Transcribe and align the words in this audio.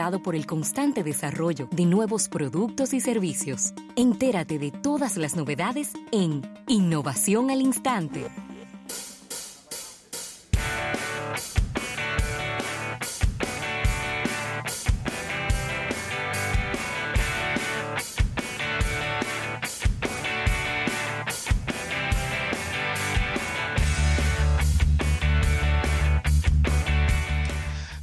por 0.00 0.34
el 0.34 0.46
constante 0.46 1.02
desarrollo 1.02 1.68
de 1.70 1.84
nuevos 1.84 2.28
productos 2.30 2.94
y 2.94 3.00
servicios. 3.00 3.74
Entérate 3.96 4.58
de 4.58 4.70
todas 4.70 5.18
las 5.18 5.36
novedades 5.36 5.92
en 6.10 6.40
Innovación 6.66 7.50
al 7.50 7.60
Instante. 7.60 8.30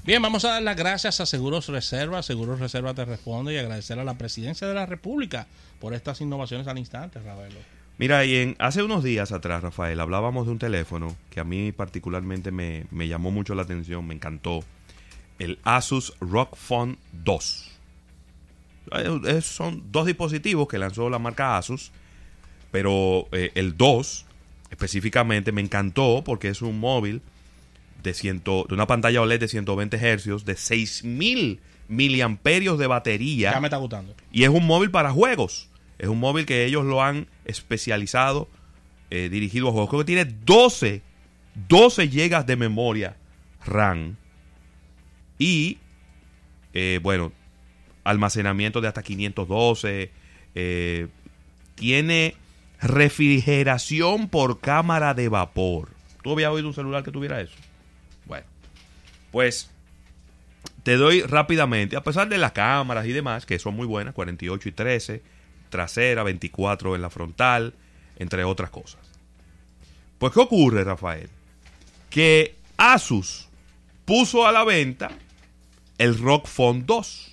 Bien, 0.08 0.22
vamos 0.22 0.46
a 0.46 0.52
dar 0.52 0.64
las 0.64 0.78
gracias 0.78 1.20
a 1.20 1.26
Seguros 1.26 1.68
Reserva. 1.68 2.24
Seguros 2.24 2.62
Reserva 2.62 2.94
te 2.94 3.04
responde 3.04 3.54
y 3.54 3.58
agradecer 3.58 4.00
a 4.00 4.06
la 4.06 4.18
Presidencia 4.18 4.66
de 4.66 4.74
la 4.74 4.86
República 4.86 5.48
por 5.82 5.94
estas 5.94 6.22
innovaciones 6.22 6.66
al 6.68 6.78
instante, 6.78 7.20
Ravelo. 7.20 7.60
Mira, 7.98 8.24
y 8.24 8.38
en, 8.38 8.56
hace 8.58 8.82
unos 8.84 9.04
días 9.04 9.34
atrás, 9.34 9.64
Rafael, 9.64 10.00
hablábamos 10.00 10.46
de 10.46 10.54
un 10.54 10.60
teléfono 10.60 11.18
que 11.30 11.42
a 11.42 11.44
mí 11.44 11.74
particularmente 11.74 12.52
me, 12.52 12.86
me 12.90 13.10
llamó 13.10 13.32
mucho 13.32 13.54
la 13.54 13.64
atención, 13.64 14.08
me 14.08 14.16
encantó. 14.16 14.64
El 15.40 15.60
Asus 15.66 16.14
ROG 16.22 16.56
Phone 16.56 16.98
2. 17.12 17.72
Eh, 18.94 19.42
son 19.42 19.92
dos 19.92 20.06
dispositivos 20.06 20.70
que 20.70 20.78
lanzó 20.78 21.10
la 21.10 21.20
marca 21.20 21.58
Asus, 21.58 21.92
pero 22.72 23.28
eh, 23.34 23.52
el 23.56 23.76
2 23.76 24.26
específicamente 24.70 25.52
me 25.52 25.60
encantó 25.60 26.24
porque 26.26 26.48
es 26.48 26.62
un 26.62 26.80
móvil 26.80 27.22
de, 28.08 28.14
ciento, 28.14 28.66
de 28.68 28.74
una 28.74 28.88
pantalla 28.88 29.22
OLED 29.22 29.42
de 29.42 29.48
120 29.50 29.98
Hz, 29.98 30.46
de 30.46 30.56
6000 30.56 31.60
miliamperios 31.90 32.80
de 32.80 32.88
batería. 32.88 33.52
Ya 33.52 33.60
me 33.60 33.68
está 33.68 33.78
gustando. 33.78 34.16
Y 34.32 34.44
es 34.44 34.50
un 34.50 34.66
móvil 34.66 34.92
para 34.92 35.12
juegos. 35.12 35.70
Es 36.00 36.08
un 36.08 36.20
móvil 36.20 36.46
que 36.46 36.66
ellos 36.66 36.86
lo 36.86 37.04
han 37.04 37.28
especializado, 37.46 38.48
eh, 39.10 39.30
dirigido 39.30 39.68
a 39.68 39.72
juegos. 39.72 39.90
Creo 39.90 40.00
que 40.00 40.06
tiene 40.06 40.26
12, 40.26 41.02
12 41.68 42.08
GB 42.08 42.46
de 42.46 42.56
memoria 42.56 43.18
RAM. 43.66 44.16
Y, 45.38 45.78
eh, 46.74 47.00
bueno, 47.04 47.34
almacenamiento 48.04 48.80
de 48.80 48.88
hasta 48.88 49.04
512. 49.04 50.12
Eh, 50.56 51.08
tiene 51.76 52.36
refrigeración 52.80 54.30
por 54.30 54.60
cámara 54.60 55.14
de 55.14 55.28
vapor. 55.28 55.90
¿Tú 56.24 56.32
habías 56.32 56.52
oído 56.52 56.70
un 56.70 56.74
celular 56.74 57.04
que 57.04 57.12
tuviera 57.12 57.42
eso? 57.42 57.56
Pues 59.38 59.70
te 60.82 60.96
doy 60.96 61.22
rápidamente, 61.22 61.96
a 61.96 62.02
pesar 62.02 62.28
de 62.28 62.40
las 62.40 62.54
cámaras 62.54 63.06
y 63.06 63.14
demás, 63.14 63.46
que 63.46 63.60
son 63.60 63.76
muy 63.76 63.86
buenas, 63.86 64.16
48 64.16 64.68
y 64.68 64.72
13, 64.72 65.22
trasera, 65.70 66.24
24 66.24 66.96
en 66.96 67.04
la 67.04 67.12
frontal, 67.12 67.76
entre 68.16 68.44
otras 68.44 68.72
cosas. 68.72 69.00
Pues, 70.18 70.34
¿qué 70.34 70.40
ocurre, 70.40 70.84
Rafael? 70.84 71.30
Que 72.10 72.56
Asus 72.78 73.48
puso 74.06 74.48
a 74.48 74.52
la 74.52 74.64
venta 74.64 75.12
el 76.00 76.18
Rock 76.18 76.48
Phone 76.48 76.88
2. 76.88 77.32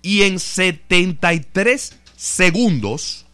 Y 0.00 0.22
en 0.22 0.38
73 0.38 1.98
segundos. 2.16 3.26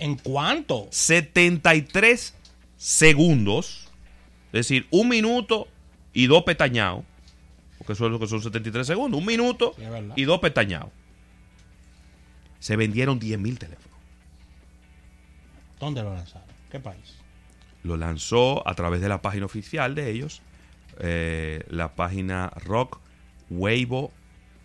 ¿En 0.00 0.16
cuánto? 0.16 0.88
73 0.90 2.34
segundos. 2.76 3.81
Es 4.52 4.68
decir, 4.68 4.86
un 4.90 5.08
minuto 5.08 5.66
y 6.12 6.26
dos 6.26 6.42
pestañados. 6.42 7.04
Porque 7.78 7.94
eso 7.94 8.06
es 8.06 8.12
lo 8.12 8.18
que 8.20 8.26
son 8.26 8.40
73 8.42 8.86
segundos. 8.86 9.18
Un 9.18 9.26
minuto 9.26 9.74
Sí, 9.76 9.82
y 10.16 10.24
dos 10.24 10.38
pestañados. 10.40 10.90
Se 12.60 12.76
vendieron 12.76 13.18
10.000 13.18 13.58
teléfonos. 13.58 13.98
¿Dónde 15.80 16.02
lo 16.02 16.14
lanzaron? 16.14 16.46
¿Qué 16.70 16.78
país? 16.78 17.16
Lo 17.82 17.96
lanzó 17.96 18.66
a 18.68 18.74
través 18.74 19.00
de 19.00 19.08
la 19.08 19.20
página 19.20 19.46
oficial 19.46 19.94
de 19.94 20.10
ellos. 20.10 20.42
eh, 21.00 21.64
la 21.70 21.94
página 21.94 22.52
Rock 22.64 23.00
Weibo. 23.50 24.12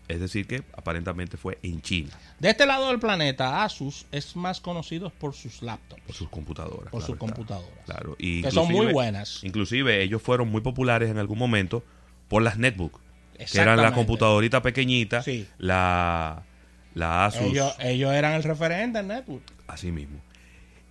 Es 0.07 0.21
decir, 0.21 0.47
que 0.47 0.63
aparentemente 0.73 1.35
fue 1.35 1.57
en 1.63 1.81
China. 1.81 2.11
De 2.39 2.49
este 2.49 2.65
lado 2.65 2.87
del 2.87 2.99
planeta, 2.99 3.63
Asus 3.63 4.05
es 4.11 4.35
más 4.37 4.61
conocido 4.61 5.09
por 5.09 5.33
sus 5.33 5.61
laptops. 5.61 6.01
Por 6.03 6.15
sus 6.15 6.29
computadoras. 6.29 6.91
Por 6.91 7.01
claro 7.01 7.05
sus 7.05 7.17
computadoras. 7.17 7.85
Claro. 7.85 8.15
Y 8.17 8.41
Que 8.41 8.51
son 8.51 8.71
muy 8.71 8.93
buenas. 8.93 9.43
Inclusive 9.43 10.01
ellos 10.01 10.21
fueron 10.21 10.49
muy 10.49 10.61
populares 10.61 11.09
en 11.09 11.17
algún 11.17 11.37
momento 11.37 11.83
por 12.29 12.41
las 12.41 12.57
netbook. 12.57 13.01
Que 13.37 13.59
eran 13.59 13.81
la 13.81 13.93
computadorita 13.93 14.61
pequeñita. 14.61 15.21
Sí. 15.23 15.45
La, 15.57 16.43
la 16.93 17.25
Asus. 17.25 17.41
Ellos, 17.41 17.75
ellos 17.79 18.13
eran 18.13 18.33
el 18.33 18.43
referente 18.43 18.99
en 18.99 19.09
Network. 19.09 19.43
Así 19.67 19.91
mismo. 19.91 20.21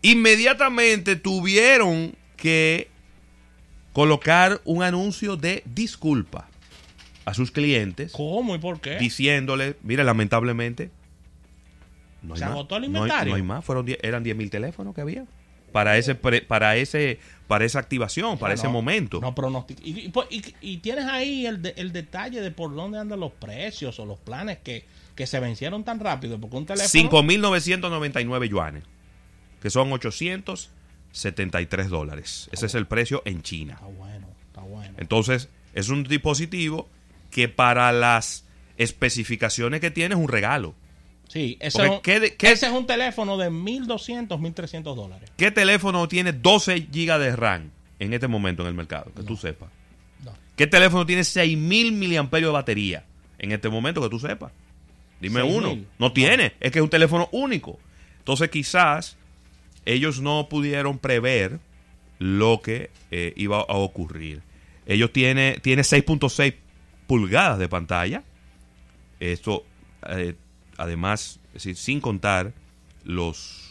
Inmediatamente 0.03 1.17
tuvieron 1.17 2.15
que 2.37 2.91
colocar 3.95 4.61
un 4.65 4.83
anuncio 4.83 5.39
de 5.39 5.63
disculpa 5.65 6.51
a 7.27 7.35
sus 7.35 7.51
clientes 7.51 8.13
¿Cómo 8.13 8.55
y 8.55 8.59
por 8.59 8.81
qué? 8.81 8.97
diciéndole, 8.99 9.77
mire, 9.83 10.03
lamentablemente 10.05 10.91
no 12.23 12.33
hay 12.35 12.39
Se 12.41 12.45
más. 12.47 12.53
agotó 12.55 12.77
el 12.77 12.83
No 12.83 12.87
hay- 12.87 13.03
inventario. 13.05 13.31
No 13.33 13.37
hay, 13.37 13.43
más, 13.43 13.65
fueron 13.65 13.85
die- 13.85 13.99
eran 14.03 14.23
10 14.25 14.37
mil 14.37 14.49
teléfonos 14.49 14.95
que 14.95 15.01
había 15.03 15.27
para 15.73 15.99
ese 15.99 16.15
pre- 16.15 16.41
para 16.41 16.77
ese 16.77 17.19
para 17.49 17.65
esa 17.65 17.79
activación, 17.79 18.39
para 18.39 18.55
ese 18.55 18.65
no, 18.67 18.73
momento. 18.73 19.21
No 19.21 19.35
pronostic- 19.35 19.79
y, 19.83 20.07
y, 20.07 20.09
pues, 20.09 20.27
y- 20.31 20.55
y 20.61 20.79
tienes 20.79 21.05
ahí 21.05 21.47
el, 21.47 21.63
de- 21.63 21.75
el 21.77 21.93
detalle 21.93 22.41
de 22.41 22.51
por 22.51 22.75
dónde 22.75 22.99
andan 22.99 23.21
los 23.21 23.31
precios 23.33 24.01
o 24.01 24.07
los 24.07 24.19
planes 24.19 24.59
que, 24.59 24.85
que 25.15 25.27
se 25.29 25.39
vencieron 25.39 25.85
tan 25.85 26.01
rápido. 26.01 26.41
Porque 26.41 26.57
un 26.57 26.67
teléfono. 26.67 26.89
5.999 26.89 28.49
yuanes, 28.49 28.83
que 29.61 29.71
son 29.71 29.93
873 29.93 31.89
dólares. 31.89 32.49
Ese 32.53 32.67
es 32.67 32.75
el 32.75 32.87
precio 32.87 33.23
en 33.25 33.43
China. 33.43 33.75
Está 33.75 33.87
bueno, 33.87 34.27
está 34.49 34.61
bueno. 34.63 34.95
Entonces, 34.99 35.49
es 35.75 35.89
un 35.89 36.03
dispositivo 36.05 36.89
que 37.31 37.49
para 37.49 37.93
las 37.93 38.45
especificaciones 38.77 39.81
que 39.81 39.91
tiene 39.91 40.15
es 40.15 40.21
un 40.21 40.29
regalo. 40.29 40.75
Sí, 41.29 41.57
ese, 41.61 41.79
Porque 41.79 41.89
es 41.91 41.97
un, 41.97 42.03
¿qué 42.03 42.21
de- 42.21 42.37
qué- 42.37 42.53
ese 42.53 42.67
es 42.67 42.73
un 42.73 42.87
teléfono 42.87 43.37
de 43.37 43.51
1.200, 43.51 44.39
1.300 44.39 44.95
dólares. 44.95 45.31
¿Qué 45.37 45.51
teléfono 45.51 46.07
tiene 46.09 46.33
12 46.33 46.81
GB 46.91 47.19
de 47.19 47.35
RAM 47.37 47.71
en 47.99 48.13
este 48.13 48.29
momento 48.29 48.63
en 48.63 48.69
el 48.69 48.75
mercado? 48.75 49.11
Que 49.15 49.23
tú 49.23 49.37
sepas. 49.37 49.69
No. 50.25 50.33
¿Qué 50.57 50.67
teléfono 50.67 51.05
tiene 51.05 51.23
6.000 51.23 51.93
miliamperios 51.93 52.51
de 52.51 52.53
batería 52.53 53.05
en 53.39 53.53
este 53.53 53.69
momento 53.69 54.01
que 54.03 54.09
tú 54.09 54.19
sepas? 54.21 54.53
Dime 55.21 55.41
6.000. 55.43 55.57
uno. 55.57 55.79
No 55.99 56.13
tiene. 56.13 56.53
Es 56.61 56.71
que 56.71 56.79
es 56.79 56.83
un 56.83 56.91
teléfono 56.91 57.29
único. 57.33 57.79
Entonces 58.19 58.49
quizás 58.51 59.17
ellos 59.85 60.21
no 60.21 60.49
pudieron 60.49 60.99
prever 60.99 61.59
lo 62.19 62.61
que 62.63 62.91
eh, 63.11 63.33
iba 63.37 63.59
a 63.59 63.75
ocurrir. 63.75 64.43
Ellos 64.87 65.13
tiene, 65.13 65.59
tiene 65.61 65.83
6.6 65.83 66.55
pulgadas 67.07 67.59
de 67.59 67.69
pantalla. 67.69 68.23
Esto, 69.21 69.65
eh, 70.09 70.35
además, 70.77 71.39
es 71.49 71.53
decir, 71.55 71.77
sin 71.77 72.01
contar 72.01 72.53
los... 73.05 73.63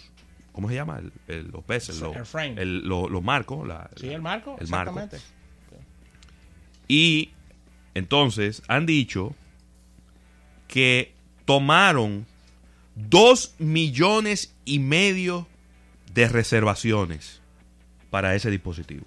¿Cómo 0.52 0.70
se 0.70 0.76
llama? 0.76 1.00
El- 1.00 1.12
el- 1.28 1.48
los 1.52 1.68
bezel, 1.68 1.96
los, 2.00 3.24
marcos. 3.24 3.68
la- 3.68 3.90
Sí, 3.98 4.08
el 4.10 4.22
marco. 4.22 4.56
El 4.60 4.68
marco. 4.70 4.92
exactamente. 5.00 5.18
Y 6.88 7.32
entonces 7.94 8.62
han 8.68 8.86
dicho 8.86 9.36
que 10.68 11.14
tomaron 11.46 12.26
dos 12.96 13.56
millones 13.60 14.56
y 14.66 14.80
medio 14.80 15.48
de 16.14 16.28
reservaciones 16.30 17.42
para 18.10 18.36
ese 18.36 18.50
dispositivo. 18.50 19.06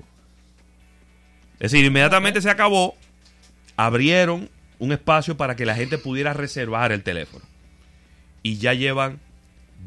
Es 1.61 1.73
decir, 1.73 1.85
inmediatamente 1.87 2.41
se 2.43 2.51
acabó, 2.51 2.97
abrieron 3.79 4.51
un 4.79 4.93
espacio 4.93 5.37
para 5.39 5.57
que 5.57 5.65
la 5.65 5.75
gente 5.75 5.97
pudiera 5.97 6.35
reservar 6.35 6.93
el 6.93 7.03
teléfono. 7.03 7.45
Y 8.43 8.59
ya 8.59 8.75
llevan 8.75 9.21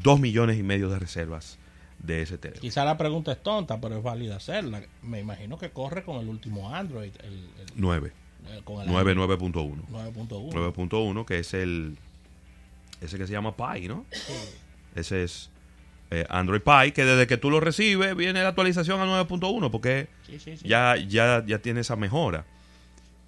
dos 0.02 0.18
millones 0.18 0.58
y 0.58 0.62
medio 0.62 0.88
de 0.88 0.98
reservas 0.98 1.58
de 2.00 2.22
ese 2.22 2.38
teléfono. 2.38 2.60
Quizá 2.62 2.84
la 2.84 2.98
pregunta 2.98 3.30
es 3.32 3.42
tonta, 3.42 3.80
pero 3.80 3.96
es 3.98 4.02
válida 4.02 4.36
hacerla. 4.36 4.82
Me 5.02 5.20
imagino 5.20 5.56
que 5.58 5.70
corre 5.70 6.02
con 6.02 6.16
el 6.20 6.28
último 6.28 6.74
Android. 6.74 7.12
El, 7.22 7.32
el- 7.34 7.46
9. 7.76 8.12
el- 8.50 8.64
con 8.64 8.80
el 8.82 8.88
9, 8.88 9.12
Android 9.12 9.28
9.1. 9.38 9.84
9.1. 9.90 10.52
9.1, 10.52 11.24
que 11.26 11.38
es 11.38 11.54
el. 11.54 11.96
Ese 13.00 13.18
que 13.18 13.26
se 13.26 13.32
llama 13.32 13.54
Pi, 13.56 13.88
¿no? 13.88 14.04
Ese 14.94 15.22
es 15.24 15.50
eh, 16.10 16.24
Android 16.28 16.60
Pie, 16.60 16.92
que 16.92 17.04
desde 17.04 17.26
que 17.26 17.36
tú 17.36 17.50
lo 17.50 17.60
recibes 17.60 18.14
viene 18.16 18.42
la 18.42 18.48
actualización 18.48 19.00
a 19.00 19.06
9.1, 19.26 19.70
porque 19.70 20.08
Sí, 20.26 20.38
sí, 20.38 20.56
sí. 20.56 20.68
ya, 20.68 20.96
ya, 20.96 21.42
ya 21.46 21.58
tiene 21.60 21.80
esa 21.80 21.96
mejora. 21.96 22.44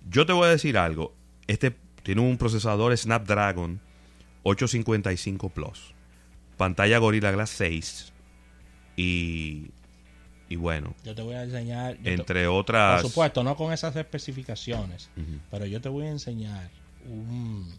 Yo 0.09 0.27
te 0.27 0.33
voy 0.33 0.47
a 0.47 0.51
decir 0.51 0.77
algo. 0.79 1.15
Este 1.47 1.75
tiene 2.03 2.21
un 2.21 2.37
procesador 2.39 2.97
Snapdragon 2.97 3.81
855 4.43 5.49
Plus, 5.51 5.95
pantalla 6.56 6.99
Gorilla 6.99 7.31
Glass 7.31 7.51
6 7.51 8.12
y 8.97 9.71
y 10.47 10.56
bueno, 10.56 10.95
Yo 11.03 11.15
te 11.15 11.23
voy 11.23 11.35
a 11.35 11.43
enseñar. 11.45 11.97
te- 11.97 12.12
entre 12.12 12.47
otras... 12.47 13.01
Por 13.01 13.11
supuesto, 13.11 13.43
no 13.43 13.56
con 13.56 13.73
esas 13.73 13.97
especificaciones, 13.97 15.09
pero 15.51 15.65
yo 15.65 15.81
te 15.81 15.89
voy 15.89 16.05
a 16.07 16.11
enseñar 16.11 16.71
un, 17.07 17.73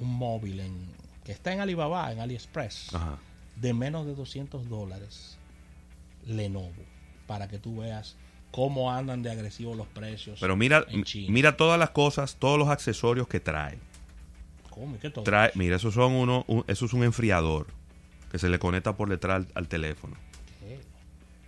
un 0.00 0.14
móvil 0.14 0.58
en, 0.60 0.88
que 1.24 1.30
está 1.30 1.52
en 1.52 1.60
Alibaba, 1.60 2.10
en 2.12 2.18
AliExpress, 2.18 2.92
Ajá. 2.92 3.18
de 3.56 3.72
menos 3.72 4.04
de 4.04 4.16
200 4.16 4.68
dólares, 4.68 5.38
Lenovo, 6.26 6.72
para 7.28 7.46
que 7.46 7.58
tú 7.60 7.78
veas 7.78 8.16
cómo 8.52 8.92
andan 8.92 9.22
de 9.22 9.30
agresivos 9.32 9.76
los 9.76 9.88
precios. 9.88 10.38
Pero 10.40 10.54
mira, 10.56 10.84
en 10.88 11.02
China. 11.02 11.26
mira 11.32 11.56
todas 11.56 11.78
las 11.78 11.90
cosas, 11.90 12.36
todos 12.38 12.56
los 12.58 12.68
accesorios 12.68 13.26
que 13.26 13.40
trae. 13.40 13.78
¿Cómo? 14.70 14.94
¿Y 14.94 14.98
qué 15.00 15.10
todo? 15.10 15.24
trae 15.24 15.50
mira, 15.54 15.76
esos 15.76 15.94
son 15.94 16.12
uno, 16.12 16.44
un- 16.46 16.64
eso 16.68 16.86
es 16.86 16.92
un 16.92 17.02
enfriador 17.02 17.66
que 18.30 18.38
se 18.38 18.48
le 18.48 18.58
conecta 18.58 18.96
por 18.96 19.08
detrás 19.08 19.36
al, 19.36 19.48
al 19.54 19.68
teléfono. 19.68 20.14
¿Qué? 20.60 20.80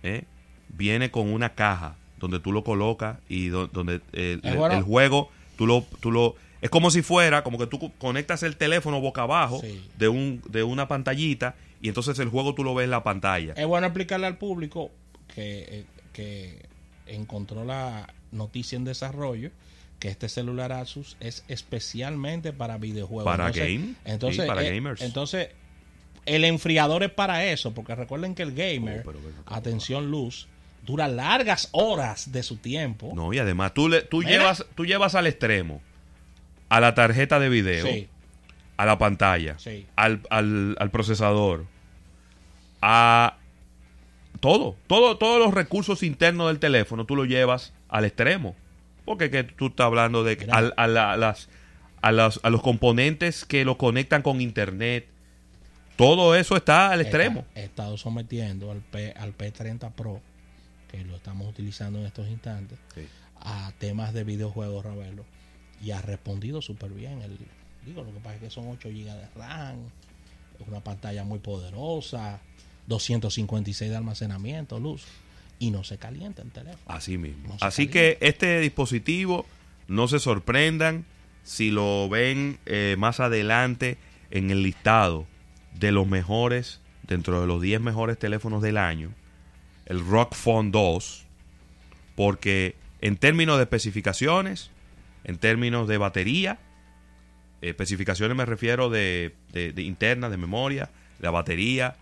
¿eh? 0.03 0.23
Viene 0.69 1.09
con 1.11 1.31
una 1.31 1.53
caja 1.55 1.95
donde 2.19 2.39
tú 2.39 2.51
lo 2.51 2.63
colocas 2.63 3.17
y 3.29 3.47
do- 3.47 3.67
donde 3.67 4.01
el, 4.11 4.41
Es 4.43 4.51
el- 4.51 4.57
bueno. 4.57 4.75
el 4.75 4.83
juego 4.83 5.29
tú 5.57 5.65
lo, 5.67 5.85
tú 6.01 6.11
lo 6.11 6.35
es 6.61 6.69
como 6.69 6.89
si 6.91 7.01
fuera 7.01 7.43
como 7.43 7.57
que 7.57 7.67
tú 7.67 7.77
co- 7.79 7.91
conectas 7.99 8.41
el 8.43 8.57
teléfono 8.57 8.99
boca 8.99 9.21
abajo 9.23 9.59
Sí. 9.61 9.87
de 9.97 10.07
un 10.07 10.41
de 10.49 10.63
una 10.63 10.87
pantallita 10.87 11.55
y 11.81 11.87
entonces 11.89 12.17
el 12.19 12.29
juego 12.29 12.55
tú 12.55 12.63
lo 12.63 12.73
ves 12.73 12.85
en 12.85 12.91
la 12.91 13.03
pantalla. 13.03 13.53
Es 13.55 13.65
bueno 13.67 13.85
explicarle 13.87 14.25
al 14.27 14.37
público 14.37 14.89
que, 15.33 15.65
eh, 15.69 15.85
que 16.13 16.65
encontró 17.07 17.63
la 17.65 18.13
noticia 18.31 18.75
en 18.75 18.83
desarrollo 18.85 19.51
que 19.99 20.09
este 20.09 20.27
celular 20.29 20.71
Asus 20.73 21.15
es 21.19 21.43
especialmente 21.47 22.51
para 22.53 22.77
videojuegos. 22.77 23.23
Para 23.25 23.51
game, 23.51 23.93
Entonces, 24.03 24.41
sí, 24.43 24.47
para 24.47 24.63
eh, 24.63 24.73
gamers. 24.75 25.01
Entonces, 25.01 25.49
el 26.25 26.43
enfriador 26.43 27.03
es 27.03 27.11
para 27.11 27.45
eso, 27.45 27.73
porque 27.73 27.95
recuerden 27.95 28.35
que 28.35 28.43
el 28.43 28.53
gamer, 28.53 28.99
Oh, 28.99 29.03
pero 29.05 29.19
atención 29.45 30.11
luz, 30.11 30.47
dura 30.85 31.07
largas 31.07 31.69
horas 31.71 32.31
de 32.31 32.43
su 32.43 32.57
tiempo. 32.57 33.13
No, 33.15 33.31
y 33.33 33.39
además 33.39 33.73
tú 33.73 33.87
le, 33.89 34.01
tú 34.01 34.19
Mira. 34.19 34.31
llevas 34.31 34.65
tú 34.75 34.85
llevas 34.85 35.15
al 35.15 35.27
extremo 35.27 35.81
a 36.69 36.79
la 36.79 36.93
tarjeta 36.93 37.39
de 37.39 37.47
video, 37.49 37.85
Sí, 37.87 38.09
a 38.77 38.85
la 38.85 38.97
pantalla, 38.97 39.57
Sí. 39.59 39.85
al, 39.95 40.21
al, 40.29 40.75
al 40.79 40.91
procesador, 40.91 41.65
a 42.81 43.37
todo, 44.45 44.75
todo, 44.87 45.17
todos 45.17 45.39
los 45.43 45.53
recursos 45.53 46.03
internos 46.03 46.47
del 46.47 46.59
teléfono 46.59 47.05
tú 47.05 47.15
lo 47.15 47.25
llevas 47.25 47.73
al 47.89 48.05
extremo. 48.05 48.55
Porque 49.05 49.29
que 49.29 49.43
tú 49.43 49.67
estás 49.67 49.85
hablando 49.85 50.23
de 50.23 50.47
al- 50.51 50.73
a, 50.77 50.87
la- 50.87 51.11
a 51.13 51.17
las, 51.17 51.49
a, 52.01 52.11
las- 52.11 52.39
a 52.43 52.49
los 52.49 52.61
componentes 52.61 53.45
que 53.45 53.63
lo 53.65 53.77
conectan 53.77 54.21
con 54.21 54.41
internet. 54.41 55.07
Todo 55.95 56.35
eso 56.35 56.57
está 56.57 56.91
al 56.91 57.01
extremo. 57.01 57.45
He, 57.55 57.61
he 57.61 57.63
estado 57.65 57.97
sometiendo 57.97 58.71
al, 58.71 58.79
P, 58.81 59.13
al 59.17 59.37
P30 59.37 59.91
Pro, 59.93 60.21
que 60.91 61.03
lo 61.05 61.15
estamos 61.15 61.47
utilizando 61.47 61.99
en 61.99 62.05
estos 62.05 62.27
instantes, 62.27 62.77
Sí. 62.93 63.07
a 63.39 63.71
temas 63.79 64.13
de 64.13 64.23
videojuegos, 64.23 64.83
Ravelo. 64.83 65.23
Y 65.81 65.91
ha 65.91 66.01
respondido 66.01 66.61
súper 66.61 66.91
bien. 66.91 67.21
El, 67.21 67.37
digo, 67.85 68.03
lo 68.03 68.11
que 68.13 68.19
pasa 68.19 68.35
es 68.35 68.41
que 68.41 68.49
son 68.49 68.67
8 68.67 68.89
GB 68.89 69.05
de 69.05 69.27
RAM, 69.35 69.77
una 70.67 70.81
pantalla 70.83 71.23
muy 71.23 71.39
poderosa, 71.39 72.39
256 72.87 73.89
de 73.89 73.95
almacenamiento, 73.95 74.79
luz. 74.79 75.03
Y 75.57 75.71
no 75.71 75.83
se 75.83 75.97
calienta 75.97 76.41
el 76.41 76.51
teléfono. 76.51 76.83
Así 76.85 77.17
mismo. 77.17 77.47
No 77.47 77.57
Así 77.61 77.87
que 77.87 78.17
este 78.19 78.59
dispositivo, 78.59 79.45
no 79.87 80.07
se 80.07 80.19
sorprendan 80.19 81.05
si 81.43 81.71
lo 81.71 82.09
ven 82.09 82.57
eh, 82.65 82.95
más 82.97 83.19
adelante 83.19 83.97
en 84.31 84.51
el 84.51 84.63
listado 84.63 85.27
de 85.79 85.91
los 85.91 86.07
mejores, 86.07 86.81
dentro 87.03 87.39
de 87.39 87.47
los 87.47 87.61
10 87.61 87.81
mejores 87.81 88.17
teléfonos 88.17 88.61
del 88.61 88.77
año, 88.77 89.11
el 89.85 90.05
Rock 90.05 90.33
Phone 90.35 90.71
2, 90.71 91.25
porque 92.15 92.75
en 93.01 93.17
términos 93.17 93.57
de 93.57 93.63
especificaciones, 93.63 94.71
en 95.23 95.37
términos 95.37 95.87
de 95.87 95.97
batería, 95.97 96.59
especificaciones 97.61 98.35
me 98.35 98.45
refiero 98.45 98.89
de, 98.89 99.35
de, 99.53 99.71
de 99.71 99.83
interna, 99.83 100.29
de 100.29 100.37
memoria, 100.37 100.89
la 101.19 101.29
batería, 101.29 101.95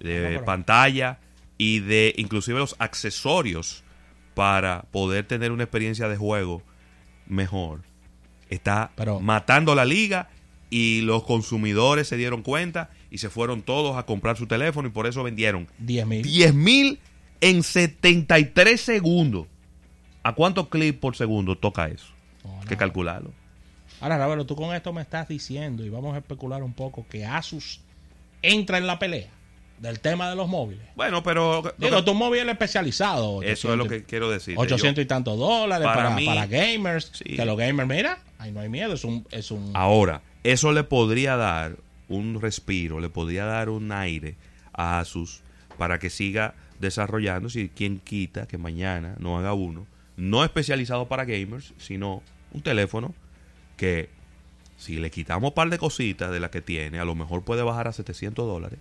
de 0.00 0.40
pantalla 0.44 1.18
y 1.56 1.80
de 1.80 2.14
inclusive 2.16 2.58
los 2.58 2.76
accesorios 2.78 3.82
para 4.34 4.82
poder 4.92 5.26
tener 5.26 5.50
una 5.52 5.64
experiencia 5.64 6.08
de 6.08 6.16
juego 6.16 6.62
mejor. 7.26 7.82
Está 8.48 8.92
Pero- 8.96 9.20
matando 9.20 9.74
la 9.74 9.84
liga 9.84 10.28
y 10.70 11.00
los 11.02 11.24
consumidores 11.24 12.08
se 12.08 12.16
dieron 12.16 12.42
cuenta 12.42 12.90
y 13.10 13.18
se 13.18 13.28
fueron 13.30 13.62
todos 13.62 13.96
a 13.96 14.04
comprar 14.04 14.36
su 14.36 14.46
teléfono 14.46 14.88
y 14.88 14.90
por 14.90 15.06
eso 15.06 15.22
vendieron 15.22 15.66
10 15.78 16.06
mil. 16.06 16.22
10 16.22 16.54
mil 16.54 16.98
en 17.40 17.62
73 17.62 18.80
segundos. 18.80 19.46
¿A 20.22 20.34
cuántos 20.34 20.68
clips 20.68 20.98
por 20.98 21.16
segundo 21.16 21.56
toca 21.56 21.88
eso? 21.88 22.06
No, 22.44 22.60
Hay 22.60 22.66
que 22.66 22.76
calcularlo. 22.76 23.32
Ahora, 24.00 24.18
Ravelo, 24.18 24.46
tú 24.46 24.54
con 24.56 24.74
esto 24.74 24.92
me 24.92 25.00
estás 25.02 25.26
diciendo, 25.28 25.84
y 25.84 25.88
vamos 25.88 26.14
a 26.14 26.18
especular 26.18 26.62
un 26.62 26.72
poco, 26.74 27.06
que 27.08 27.24
Asus 27.24 27.80
entra 28.42 28.78
en 28.78 28.86
la 28.86 28.98
pelea 28.98 29.30
del 29.80 30.00
tema 30.00 30.28
de 30.30 30.36
los 30.36 30.48
móviles. 30.48 30.84
Bueno, 30.96 31.22
pero 31.22 31.74
Digo, 31.78 32.02
tu 32.04 32.14
móvil 32.14 32.48
especializado. 32.48 33.42
eso 33.42 33.70
es 33.72 33.76
lo 33.76 33.84
800 33.84 33.88
que 33.88 34.04
quiero 34.04 34.30
decir. 34.30 34.54
800 34.58 35.04
y 35.04 35.06
tantos 35.06 35.38
dólares 35.38 35.84
para 35.86 36.04
para, 36.04 36.16
mí- 36.16 36.26
para 36.26 36.46
gamers. 36.46 37.10
Sí. 37.14 37.36
Que 37.36 37.44
los 37.44 37.56
gamers, 37.56 37.88
mira, 37.88 38.18
ahí 38.38 38.50
no 38.52 38.60
hay 38.60 38.68
miedo, 38.68 38.94
es 38.94 39.04
un... 39.04 39.26
Es 39.30 39.50
un 39.50 39.70
Ahora, 39.74 40.22
eso 40.44 40.72
le 40.72 40.84
podría 40.84 41.36
dar 41.36 41.76
un 42.08 42.40
respiro, 42.40 43.00
le 43.00 43.08
podría 43.08 43.44
dar 43.44 43.68
un 43.68 43.92
aire 43.92 44.34
a 44.72 44.98
Asus 44.98 45.40
para 45.76 45.98
que 45.98 46.10
siga 46.10 46.54
desarrollando, 46.80 47.50
si 47.50 47.68
quien 47.68 47.98
quita 48.00 48.46
que 48.46 48.56
mañana 48.58 49.14
no 49.18 49.38
haga 49.38 49.52
uno, 49.52 49.86
no 50.16 50.44
especializado 50.44 51.06
para 51.06 51.24
gamers, 51.24 51.72
sino 51.78 52.22
un 52.52 52.62
teléfono 52.62 53.14
que 53.76 54.08
si 54.76 54.96
le 54.96 55.10
quitamos 55.10 55.50
un 55.50 55.54
par 55.54 55.70
de 55.70 55.78
cositas 55.78 56.30
de 56.30 56.40
las 56.40 56.50
que 56.50 56.62
tiene, 56.62 56.98
a 57.00 57.04
lo 57.04 57.14
mejor 57.14 57.42
puede 57.44 57.62
bajar 57.62 57.88
a 57.88 57.92
700 57.92 58.46
dólares. 58.46 58.78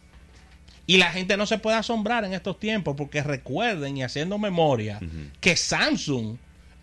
Y 0.87 0.97
la 0.97 1.11
gente 1.11 1.35
no 1.37 1.45
se 1.45 1.57
puede 1.59 1.75
asombrar 1.77 2.23
en 2.23 2.33
estos 2.33 2.59
tiempos 2.59 2.95
porque 2.97 3.21
recuerden 3.21 3.97
y 3.97 4.03
haciendo 4.03 4.37
memoria 4.37 4.99
que 5.41 5.55
Samsung 5.57 6.37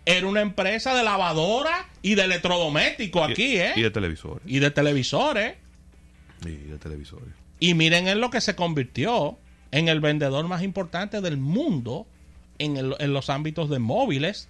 era 0.05 0.27
una 0.27 0.41
empresa 0.41 0.93
de 0.95 1.03
lavadora 1.03 1.89
y 2.03 2.13
de 2.13 2.23
electrodomésticos 2.25 3.31
aquí, 3.31 3.57
¿eh? 3.57 3.73
Y 3.75 3.81
de 3.81 3.89
televisores. 3.89 4.43
Y 4.45 4.59
de 4.59 4.69
televisores. 4.69 5.55
Y 6.45 6.51
de 6.51 6.77
televisores. 6.77 7.33
Y 7.59 7.73
miren 7.73 8.07
en 8.07 8.21
lo 8.21 8.29
que 8.29 8.41
se 8.41 8.55
convirtió 8.55 9.39
en 9.71 9.87
el 9.87 9.99
vendedor 10.01 10.47
más 10.47 10.61
importante 10.61 11.19
del 11.21 11.37
mundo 11.37 12.05
en, 12.59 12.77
el- 12.77 12.95
en 12.99 13.11
los 13.13 13.31
ámbitos 13.31 13.69
de 13.71 13.79
móviles, 13.79 14.47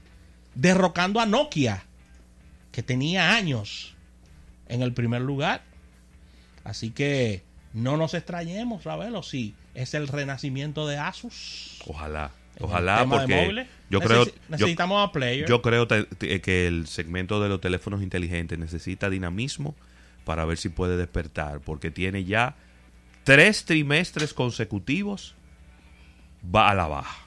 derrocando 0.56 1.22
a 1.22 1.26
Nokia, 1.26 1.86
que 2.74 2.84
tenía 2.84 3.36
años 3.36 3.96
en 4.68 4.82
el 4.82 4.92
primer 4.94 5.22
lugar. 5.22 5.64
Así 6.66 6.90
que 6.92 7.44
no 7.76 7.98
nos 7.98 8.14
extrañemos, 8.14 8.84
Ravelo, 8.86 9.22
si 9.22 9.54
es 9.74 9.94
el 9.94 10.08
renacimiento 10.08 10.88
de 10.88 10.98
Asus. 10.98 11.80
Ojalá. 11.86 12.32
Ojalá 12.62 13.06
porque 13.10 13.68
yo 13.90 14.00
creo 14.00 14.26
yo- 14.26 14.32
necesitamos 14.48 15.06
a 15.08 15.12
Player. 15.12 15.46
Yo 15.48 15.62
creo 15.62 15.88
que 15.90 16.68
el 16.68 16.88
segmento 16.88 17.44
de 17.44 17.50
los 17.50 17.60
teléfonos 17.60 18.02
inteligentes 18.02 18.58
necesita 18.58 19.10
dinamismo 19.10 19.76
para 20.24 20.46
ver 20.46 20.58
si 20.58 20.70
puede 20.70 20.96
despertar, 20.96 21.60
porque 21.60 21.92
tiene 21.92 22.24
ya 22.24 22.56
tres 23.26 23.66
trimestres 23.66 24.34
consecutivos 24.34 25.36
va 26.56 26.70
a 26.70 26.76
la 26.76 26.88
baja, 26.88 27.26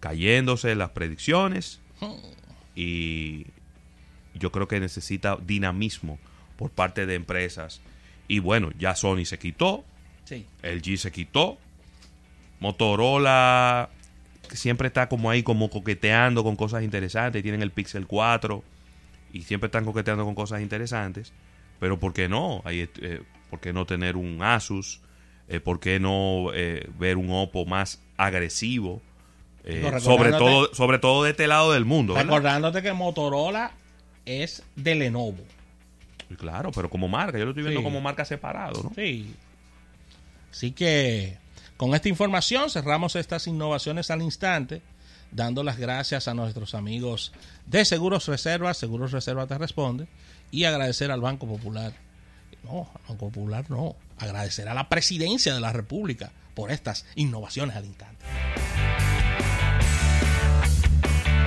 cayéndose 0.00 0.74
las 0.74 0.90
predicciones 0.90 1.80
y 2.74 3.46
yo 4.34 4.50
creo 4.50 4.66
que 4.66 4.80
necesita 4.80 5.36
dinamismo 5.40 6.18
por 6.56 6.70
parte 6.70 7.06
de 7.06 7.14
empresas. 7.14 7.80
Y 8.28 8.38
bueno, 8.38 8.70
ya 8.78 8.94
Sony 8.94 9.24
se 9.24 9.38
quitó, 9.38 9.84
Sí. 10.24 10.46
LG 10.62 10.98
se 10.98 11.12
quitó. 11.12 11.58
Motorola 12.60 13.90
que 14.48 14.56
siempre 14.56 14.88
está 14.88 15.08
como 15.08 15.30
ahí, 15.30 15.42
como 15.42 15.70
coqueteando 15.70 16.44
con 16.44 16.56
cosas 16.56 16.82
interesantes. 16.82 17.42
Tienen 17.42 17.62
el 17.62 17.70
Pixel 17.70 18.06
4 18.06 18.62
y 19.32 19.42
siempre 19.42 19.66
están 19.66 19.84
coqueteando 19.84 20.24
con 20.24 20.34
cosas 20.34 20.60
interesantes. 20.60 21.32
Pero 21.80 21.98
¿por 21.98 22.12
qué 22.12 22.28
no? 22.28 22.62
Ahí, 22.64 22.88
eh, 23.00 23.22
¿Por 23.50 23.60
qué 23.60 23.72
no 23.72 23.86
tener 23.86 24.16
un 24.16 24.42
Asus? 24.42 25.00
Eh, 25.48 25.60
¿Por 25.60 25.80
qué 25.80 26.00
no 26.00 26.50
eh, 26.54 26.88
ver 26.98 27.16
un 27.16 27.30
Oppo 27.30 27.66
más 27.66 28.02
agresivo? 28.16 29.02
Sobre, 29.98 30.30
todo, 30.30 30.74
sobre 30.74 30.98
todo 30.98 31.24
de 31.24 31.30
este 31.30 31.46
lado 31.46 31.72
del 31.72 31.86
mundo. 31.86 32.12
¿verdad? 32.12 32.26
Recordándote 32.26 32.82
que 32.82 32.92
Motorola 32.92 33.72
es 34.26 34.62
de 34.76 34.94
Lenovo. 34.94 35.42
Claro, 36.38 36.70
pero 36.72 36.88
como 36.90 37.08
marca. 37.08 37.38
Yo 37.38 37.44
lo 37.44 37.50
estoy 37.50 37.62
viendo 37.64 37.80
Sí. 37.80 37.84
como 37.84 38.00
marca 38.00 38.24
separado. 38.24 38.82
¿no? 38.82 38.92
Sí. 38.94 39.34
Así 40.50 40.72
que 40.72 41.38
con 41.76 41.94
esta 41.94 42.08
información 42.08 42.70
cerramos 42.70 43.16
estas 43.16 43.46
innovaciones 43.46 44.10
al 44.10 44.22
instante, 44.22 44.82
dando 45.32 45.64
las 45.64 45.78
gracias 45.78 46.28
a 46.28 46.34
nuestros 46.34 46.74
amigos 46.74 47.32
de 47.66 47.84
Seguros 47.84 48.26
Reservas, 48.26 48.76
Seguros 48.78 49.10
Reserva 49.12 49.46
te 49.46 49.58
responde, 49.58 50.06
y 50.50 50.64
agradecer 50.64 51.10
al 51.10 51.20
Banco 51.20 51.46
Popular. 51.46 51.92
No, 52.62 52.88
al 52.94 53.00
Banco 53.08 53.28
Popular 53.30 53.68
no, 53.68 53.96
agradecer 54.18 54.68
a 54.68 54.74
la 54.74 54.88
presidencia 54.88 55.52
de 55.54 55.60
la 55.60 55.72
República 55.72 56.30
por 56.54 56.70
estas 56.70 57.04
innovaciones 57.16 57.74
al 57.76 57.84
instante. 57.84 58.24